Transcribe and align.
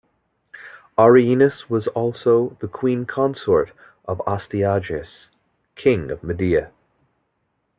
Aryenis 0.97 1.69
was 1.69 1.85
also 1.89 2.57
the 2.59 2.67
Queen 2.67 3.05
consort 3.05 3.71
of 4.05 4.19
Astyages, 4.25 5.27
King 5.75 6.09
of 6.09 6.23
Media. 6.23 6.71